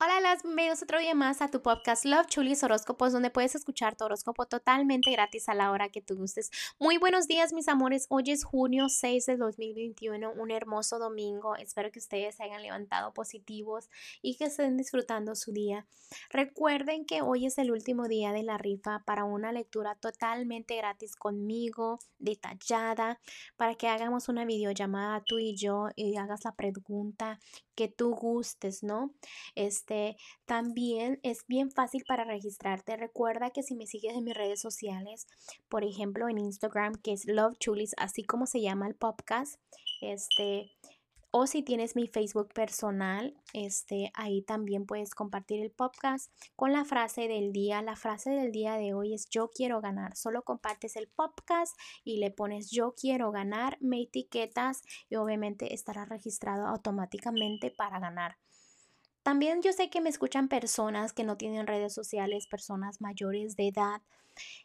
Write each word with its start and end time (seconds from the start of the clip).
Hola, 0.00 0.20
las 0.20 0.44
bienvenidos 0.44 0.80
otro 0.80 1.00
día 1.00 1.16
más 1.16 1.42
a 1.42 1.50
tu 1.50 1.60
podcast 1.60 2.04
Love 2.04 2.28
Chulis 2.28 2.62
Horóscopos, 2.62 3.12
donde 3.12 3.30
puedes 3.30 3.56
escuchar 3.56 3.96
tu 3.96 4.04
horóscopo 4.04 4.46
totalmente 4.46 5.10
gratis 5.10 5.48
a 5.48 5.54
la 5.54 5.72
hora 5.72 5.88
que 5.88 6.00
tú 6.00 6.14
gustes. 6.14 6.52
Muy 6.78 6.98
buenos 6.98 7.26
días, 7.26 7.52
mis 7.52 7.66
amores. 7.66 8.06
Hoy 8.08 8.30
es 8.30 8.44
junio 8.44 8.88
6 8.88 9.26
de 9.26 9.36
2021, 9.36 10.30
un 10.30 10.52
hermoso 10.52 11.00
domingo. 11.00 11.56
Espero 11.56 11.90
que 11.90 11.98
ustedes 11.98 12.36
se 12.36 12.44
hayan 12.44 12.62
levantado 12.62 13.12
positivos 13.12 13.90
y 14.22 14.36
que 14.36 14.44
estén 14.44 14.76
disfrutando 14.76 15.34
su 15.34 15.50
día. 15.50 15.84
Recuerden 16.30 17.04
que 17.04 17.20
hoy 17.20 17.46
es 17.46 17.58
el 17.58 17.72
último 17.72 18.06
día 18.06 18.30
de 18.30 18.44
la 18.44 18.56
rifa 18.56 19.02
para 19.04 19.24
una 19.24 19.50
lectura 19.50 19.96
totalmente 19.96 20.76
gratis 20.76 21.16
conmigo, 21.16 21.98
detallada, 22.20 23.18
para 23.56 23.74
que 23.74 23.88
hagamos 23.88 24.28
una 24.28 24.44
videollamada 24.44 25.24
tú 25.26 25.40
y 25.40 25.56
yo 25.56 25.88
y 25.96 26.16
hagas 26.16 26.44
la 26.44 26.54
pregunta 26.54 27.40
que 27.74 27.86
tú 27.86 28.10
gustes, 28.10 28.82
¿no? 28.82 29.14
Este, 29.54 29.87
también 30.44 31.20
es 31.22 31.46
bien 31.46 31.70
fácil 31.70 32.04
para 32.06 32.24
registrarte. 32.24 32.96
Recuerda 32.96 33.50
que 33.50 33.62
si 33.62 33.74
me 33.74 33.86
sigues 33.86 34.14
en 34.14 34.24
mis 34.24 34.34
redes 34.34 34.60
sociales, 34.60 35.26
por 35.68 35.84
ejemplo 35.84 36.28
en 36.28 36.38
Instagram, 36.38 36.94
que 37.02 37.12
es 37.12 37.26
Love 37.26 37.58
Chulis, 37.58 37.94
así 37.96 38.24
como 38.24 38.46
se 38.46 38.60
llama 38.60 38.86
el 38.86 38.94
podcast, 38.94 39.60
este, 40.00 40.70
o 41.30 41.46
si 41.46 41.62
tienes 41.62 41.94
mi 41.94 42.08
Facebook 42.08 42.52
personal, 42.54 43.34
este, 43.52 44.10
ahí 44.14 44.42
también 44.42 44.86
puedes 44.86 45.14
compartir 45.14 45.60
el 45.60 45.70
podcast 45.70 46.32
con 46.56 46.72
la 46.72 46.86
frase 46.86 47.28
del 47.28 47.52
día. 47.52 47.82
La 47.82 47.96
frase 47.96 48.30
del 48.30 48.50
día 48.50 48.76
de 48.76 48.94
hoy 48.94 49.12
es 49.12 49.28
yo 49.28 49.50
quiero 49.50 49.82
ganar. 49.82 50.16
Solo 50.16 50.42
compartes 50.42 50.96
el 50.96 51.08
podcast 51.08 51.76
y 52.02 52.16
le 52.16 52.30
pones 52.30 52.70
yo 52.70 52.94
quiero 52.98 53.30
ganar, 53.30 53.76
me 53.80 54.02
etiquetas 54.02 54.80
y 55.10 55.16
obviamente 55.16 55.74
estará 55.74 56.06
registrado 56.06 56.66
automáticamente 56.66 57.70
para 57.70 58.00
ganar. 58.00 58.38
También 59.28 59.60
yo 59.60 59.74
sé 59.74 59.90
que 59.90 60.00
me 60.00 60.08
escuchan 60.08 60.48
personas 60.48 61.12
que 61.12 61.22
no 61.22 61.36
tienen 61.36 61.66
redes 61.66 61.92
sociales, 61.92 62.46
personas 62.46 63.02
mayores 63.02 63.56
de 63.56 63.68
edad. 63.68 64.00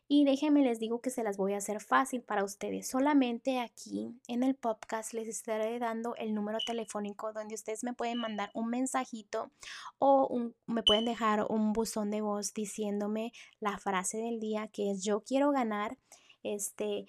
Y 0.07 0.23
déjenme 0.23 0.61
les 0.61 0.79
digo 0.79 1.01
que 1.01 1.09
se 1.09 1.21
las 1.21 1.35
voy 1.35 1.51
a 1.51 1.57
hacer 1.57 1.81
fácil 1.81 2.21
para 2.21 2.45
ustedes. 2.45 2.87
Solamente 2.87 3.59
aquí 3.59 4.15
en 4.29 4.41
el 4.41 4.55
podcast 4.55 5.11
les 5.11 5.27
estaré 5.27 5.79
dando 5.79 6.15
el 6.15 6.33
número 6.33 6.59
telefónico 6.65 7.33
donde 7.33 7.55
ustedes 7.55 7.83
me 7.83 7.91
pueden 7.91 8.19
mandar 8.19 8.51
un 8.53 8.69
mensajito 8.69 9.51
o 9.99 10.53
me 10.65 10.83
pueden 10.83 11.03
dejar 11.03 11.45
un 11.49 11.73
buzón 11.73 12.09
de 12.09 12.21
voz 12.21 12.53
diciéndome 12.53 13.33
la 13.59 13.77
frase 13.79 14.19
del 14.19 14.39
día 14.39 14.69
que 14.69 14.91
es 14.91 15.03
yo 15.03 15.25
quiero 15.25 15.51
ganar. 15.51 15.97
Este, 16.41 17.05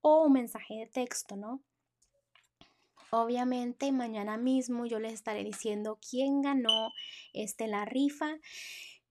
O 0.00 0.24
un 0.24 0.32
mensaje 0.32 0.74
de 0.74 0.86
texto, 0.86 1.36
¿no? 1.36 1.62
Obviamente 3.10 3.90
mañana 3.92 4.36
mismo 4.36 4.86
yo 4.86 4.98
les 4.98 5.14
estaré 5.14 5.44
diciendo 5.44 5.98
quién 6.08 6.42
ganó 6.42 6.92
este, 7.32 7.66
la 7.66 7.84
rifa. 7.84 8.38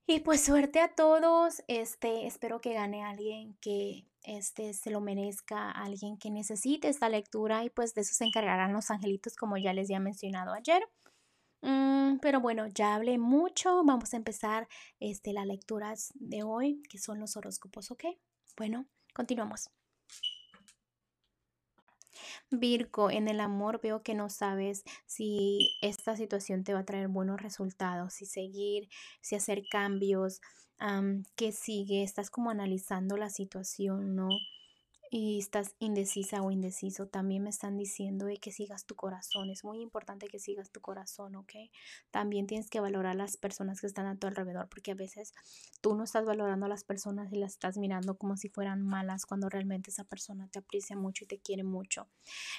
Y 0.06 0.20
pues 0.20 0.42
suerte 0.42 0.80
a 0.80 0.94
todos. 0.94 1.62
Este, 1.68 2.26
espero 2.26 2.60
que 2.60 2.72
gane 2.72 3.04
alguien 3.04 3.56
que 3.60 4.06
este, 4.22 4.72
se 4.72 4.90
lo 4.90 5.00
merezca, 5.00 5.70
alguien 5.70 6.16
que 6.16 6.30
necesite 6.30 6.88
esta 6.88 7.08
lectura 7.08 7.64
y 7.64 7.70
pues 7.70 7.94
de 7.94 8.02
eso 8.02 8.14
se 8.14 8.24
encargarán 8.24 8.72
los 8.72 8.90
angelitos 8.90 9.36
como 9.36 9.56
ya 9.56 9.72
les 9.72 9.88
había 9.88 10.00
mencionado 10.00 10.52
ayer. 10.54 10.82
Mm, 11.62 12.18
pero 12.20 12.40
bueno, 12.40 12.66
ya 12.68 12.94
hablé 12.94 13.18
mucho. 13.18 13.84
Vamos 13.84 14.14
a 14.14 14.16
empezar 14.16 14.68
este, 15.00 15.32
las 15.32 15.46
lecturas 15.46 16.12
de 16.14 16.42
hoy, 16.42 16.82
que 16.88 16.98
son 16.98 17.20
los 17.20 17.36
horóscopos, 17.36 17.90
¿ok? 17.90 18.04
Bueno, 18.56 18.86
continuamos. 19.14 19.70
Virgo, 22.50 23.10
en 23.10 23.28
el 23.28 23.40
amor 23.40 23.80
veo 23.82 24.02
que 24.02 24.14
no 24.14 24.30
sabes 24.30 24.82
si 25.06 25.76
esta 25.82 26.16
situación 26.16 26.64
te 26.64 26.72
va 26.72 26.80
a 26.80 26.84
traer 26.84 27.08
buenos 27.08 27.42
resultados, 27.42 28.14
si 28.14 28.24
seguir, 28.26 28.88
si 29.20 29.34
hacer 29.36 29.62
cambios, 29.70 30.40
que 31.36 31.52
sigue, 31.52 32.02
estás 32.04 32.30
como 32.30 32.50
analizando 32.50 33.16
la 33.16 33.28
situación, 33.30 34.14
¿no? 34.14 34.28
Y 35.10 35.38
estás 35.38 35.74
indecisa 35.78 36.42
o 36.42 36.50
indeciso, 36.50 37.06
también 37.06 37.42
me 37.42 37.50
están 37.50 37.76
diciendo 37.76 38.26
de 38.26 38.36
que 38.36 38.52
sigas 38.52 38.84
tu 38.84 38.94
corazón. 38.94 39.50
Es 39.50 39.64
muy 39.64 39.80
importante 39.80 40.28
que 40.28 40.38
sigas 40.38 40.70
tu 40.70 40.80
corazón, 40.80 41.36
¿ok? 41.36 41.52
También 42.10 42.46
tienes 42.46 42.70
que 42.70 42.80
valorar 42.80 43.12
a 43.12 43.14
las 43.14 43.36
personas 43.36 43.80
que 43.80 43.86
están 43.86 44.06
a 44.06 44.16
tu 44.16 44.26
alrededor, 44.26 44.68
porque 44.68 44.92
a 44.92 44.94
veces 44.94 45.32
tú 45.80 45.94
no 45.94 46.04
estás 46.04 46.24
valorando 46.24 46.66
a 46.66 46.68
las 46.68 46.84
personas 46.84 47.32
y 47.32 47.36
las 47.36 47.52
estás 47.52 47.78
mirando 47.78 48.16
como 48.16 48.36
si 48.36 48.48
fueran 48.48 48.82
malas 48.82 49.26
cuando 49.26 49.48
realmente 49.48 49.90
esa 49.90 50.04
persona 50.04 50.48
te 50.48 50.58
aprecia 50.58 50.96
mucho 50.96 51.24
y 51.24 51.28
te 51.28 51.38
quiere 51.38 51.64
mucho. 51.64 52.08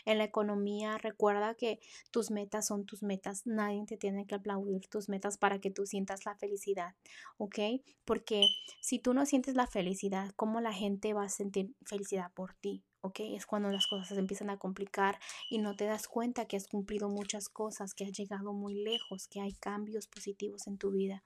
En 0.06 0.18
la 0.18 0.24
economía, 0.24 0.98
recuerda 0.98 1.56
que 1.56 1.80
tus 2.12 2.32
metas 2.32 2.68
son 2.68 2.86
tus 2.86 3.04
metas. 3.04 3.46
Nadie 3.46 3.86
te 3.86 3.98
tiene 3.98 4.26
que 4.26 4.36
aplaudir 4.36 4.88
tus 4.88 5.10
metas 5.10 5.38
para 5.38 5.60
que 5.60 5.72
tú 5.72 5.86
sientas 5.86 6.26
la 6.26 6.36
felicidad, 6.36 6.96
¿ok? 7.38 7.60
Porque 8.06 8.48
si 8.82 9.00
tú 9.00 9.14
no 9.14 9.26
sientes 9.26 9.56
la 9.56 9.68
felicidad, 9.68 10.32
¿cómo 10.36 10.62
la 10.62 10.74
gente 10.74 11.14
va 11.14 11.24
a 11.24 11.30
sentir 11.30 11.76
felicidad? 11.86 12.32
Por 12.40 12.54
ti, 12.54 12.86
¿ok? 13.02 13.20
Es 13.36 13.46
cuando 13.46 13.70
las 13.70 13.86
cosas 13.86 14.08
se 14.08 14.18
empiezan 14.18 14.50
a 14.50 14.58
complicar 14.58 15.20
y 15.50 15.58
no 15.58 15.76
te 15.76 15.84
das 15.84 16.08
cuenta 16.08 16.46
que 16.46 16.56
has 16.56 16.70
cumplido 16.70 17.10
muchas 17.10 17.50
cosas, 17.50 17.94
que 17.94 18.06
has 18.06 18.14
llegado 18.14 18.54
muy 18.54 18.76
lejos, 18.76 19.28
que 19.28 19.42
hay 19.42 19.52
cambios 19.52 20.08
positivos 20.08 20.66
en 20.66 20.78
tu 20.78 20.90
vida. 20.90 21.22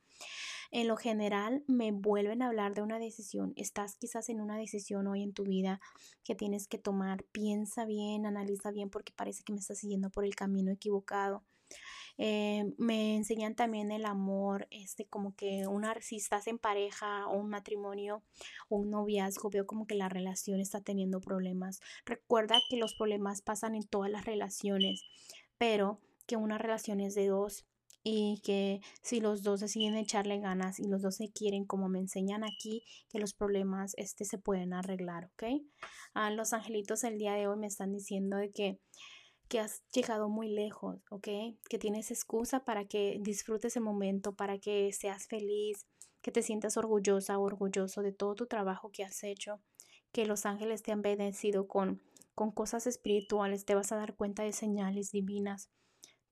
En 0.72 0.88
lo 0.88 0.98
general, 0.98 1.64
me 1.68 1.92
vuelven 1.92 2.42
a 2.42 2.48
hablar 2.48 2.74
de 2.74 2.82
una 2.82 2.98
decisión. 2.98 3.54
Estás 3.58 3.96
quizás 3.96 4.28
en 4.30 4.42
una 4.42 4.58
decisión 4.58 5.06
hoy 5.06 5.22
en 5.22 5.34
tu 5.34 5.44
vida 5.44 5.80
que 6.24 6.34
tienes 6.34 6.68
que 6.68 6.80
tomar. 6.80 7.26
Piensa 7.26 7.86
bien, 7.86 8.26
analiza 8.26 8.72
bien 8.72 8.90
porque 8.90 9.14
parece 9.16 9.44
que 9.44 9.54
me 9.54 9.60
estás 9.60 9.78
siguiendo 9.78 10.10
por 10.10 10.26
el 10.26 10.34
camino 10.34 10.72
equivocado. 10.72 11.44
Eh, 12.18 12.66
me 12.78 13.16
enseñan 13.16 13.56
también 13.56 13.92
el 13.92 14.06
amor, 14.06 14.68
este, 14.72 15.06
como 15.06 15.36
que 15.36 15.68
una, 15.68 15.96
si 16.02 16.18
estás 16.18 16.48
en 16.48 16.60
pareja 16.60 17.28
o 17.28 17.38
un 17.38 17.50
matrimonio 17.50 18.24
o 18.70 18.78
un 18.78 18.92
noviazgo, 18.92 19.50
veo 19.50 19.66
como 19.66 19.88
que 19.88 19.96
la 19.96 20.10
relación 20.10 20.60
está 20.60 20.82
teniendo 20.82 21.22
problemas. 21.22 21.80
Recuerda 22.06 22.60
que 22.70 22.78
los 22.78 22.96
problemas 22.96 23.42
pasan 23.42 23.76
en 23.76 23.88
todas 23.88 24.12
las 24.12 24.26
relaciones, 24.26 25.04
pero 25.58 26.00
que 26.28 26.38
una 26.38 26.58
relación 26.58 27.00
es 27.00 27.16
de 27.16 27.28
dos 27.28 27.66
y 28.04 28.42
que 28.44 28.82
si 29.02 29.22
los 29.22 29.44
dos 29.44 29.62
deciden 29.62 29.96
echarle 29.96 30.40
ganas 30.40 30.80
y 30.80 30.88
los 30.88 31.02
dos 31.02 31.16
se 31.16 31.32
quieren, 31.32 31.66
como 31.66 31.88
me 31.88 32.00
enseñan 32.00 32.44
aquí, 32.44 32.84
que 33.10 33.20
los 33.20 33.34
problemas 33.34 33.94
este, 33.98 34.26
se 34.26 34.38
pueden 34.38 34.74
arreglar, 34.74 35.32
¿ok? 35.34 35.62
ah, 36.14 36.30
los 36.30 36.54
angelitos 36.54 37.04
el 37.06 37.18
día 37.18 37.34
de 37.34 37.48
hoy 37.48 37.58
me 37.58 37.68
están 37.68 37.94
diciendo 37.94 38.38
de 38.38 38.52
que 38.52 38.80
que 39.54 39.60
has 39.60 39.84
llegado 39.94 40.30
muy 40.30 40.48
lejos, 40.48 41.04
¿ok? 41.12 41.28
Que 41.70 41.78
tienes 41.78 42.10
excusa 42.10 42.66
para 42.66 42.86
que 42.86 43.20
disfrutes 43.22 43.76
el 43.76 43.84
momento, 43.84 44.34
para 44.36 44.58
que 44.58 44.92
seas 44.94 45.28
feliz, 45.28 45.86
que 46.24 46.32
te 46.32 46.42
sientas 46.42 46.76
orgullosa 46.76 47.38
o 47.38 47.44
orgulloso 47.44 48.02
de 48.02 48.14
todo 48.14 48.34
tu 48.34 48.48
trabajo 48.48 48.90
que 48.92 49.04
has 49.04 49.24
hecho, 49.24 49.62
que 50.12 50.26
los 50.26 50.48
ángeles 50.48 50.82
te 50.82 50.92
han 50.92 51.04
bendecido 51.04 51.68
con, 51.68 52.02
con 52.34 52.50
cosas 52.50 52.88
espirituales, 52.88 53.64
te 53.64 53.76
vas 53.76 53.92
a 53.92 53.96
dar 53.96 54.16
cuenta 54.16 54.42
de 54.42 54.54
señales 54.54 55.12
divinas. 55.12 55.70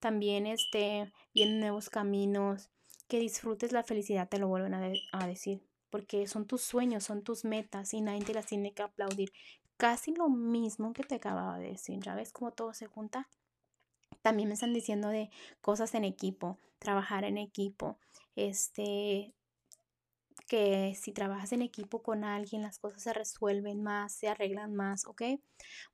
También 0.00 0.48
este, 0.48 1.12
vienen 1.32 1.60
nuevos 1.60 1.90
caminos, 1.90 2.70
que 3.06 3.20
disfrutes 3.20 3.70
la 3.70 3.84
felicidad, 3.84 4.28
te 4.28 4.40
lo 4.40 4.48
vuelven 4.48 4.74
a, 4.74 4.92
a 5.12 5.26
decir, 5.28 5.62
porque 5.90 6.26
son 6.26 6.48
tus 6.48 6.62
sueños, 6.62 7.04
son 7.04 7.22
tus 7.22 7.44
metas 7.44 7.94
y 7.94 8.00
nadie 8.00 8.24
te 8.24 8.34
las 8.34 8.46
tiene 8.46 8.74
que 8.74 8.82
aplaudir 8.82 9.30
casi 9.82 10.14
lo 10.14 10.28
mismo 10.28 10.92
que 10.92 11.02
te 11.02 11.16
acababa 11.16 11.58
de 11.58 11.70
decir. 11.70 11.98
¿Ya 11.98 12.14
ves 12.14 12.32
cómo 12.32 12.52
todo 12.52 12.72
se 12.72 12.86
junta? 12.86 13.28
También 14.22 14.46
me 14.46 14.54
están 14.54 14.72
diciendo 14.72 15.08
de 15.08 15.28
cosas 15.60 15.96
en 15.96 16.04
equipo, 16.04 16.60
trabajar 16.78 17.24
en 17.24 17.36
equipo, 17.36 17.98
este, 18.36 19.34
que 20.46 20.94
si 20.94 21.10
trabajas 21.10 21.52
en 21.52 21.62
equipo 21.62 22.00
con 22.00 22.22
alguien, 22.22 22.62
las 22.62 22.78
cosas 22.78 23.02
se 23.02 23.12
resuelven 23.12 23.82
más, 23.82 24.12
se 24.12 24.28
arreglan 24.28 24.72
más, 24.72 25.04
¿ok? 25.04 25.22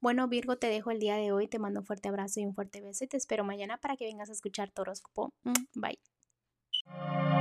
Bueno, 0.01 0.29
Virgo, 0.29 0.59
te 0.59 0.67
dejo 0.67 0.91
el 0.91 0.99
día 0.99 1.17
de 1.17 1.33
hoy, 1.33 1.49
te 1.49 1.59
mando 1.59 1.81
un 1.81 1.87
fuerte 1.87 2.11
abrazo 2.11 2.41
y 2.41 2.45
un 2.45 2.55
fuerte 2.55 2.83
beso 2.83 3.05
y 3.05 3.09
te 3.09 3.17
espero 3.17 3.43
mañana 3.43 3.79
para 3.79 3.97
que 3.97 4.05
vengas 4.05 4.29
a 4.29 4.33
escuchar 4.33 4.71
tu 4.71 4.83
horóscopo. 4.83 5.33
Mm, 5.45 5.81
bye. 5.81 7.38